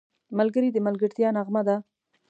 [0.37, 1.75] ملګری د ملګرتیا نغمه ده